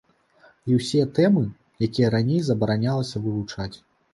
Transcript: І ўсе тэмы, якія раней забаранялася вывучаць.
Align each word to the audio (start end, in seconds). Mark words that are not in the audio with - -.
І 0.69 0.77
ўсе 0.77 1.03
тэмы, 1.19 1.43
якія 1.89 2.07
раней 2.17 2.41
забаранялася 2.49 3.25
вывучаць. 3.27 3.73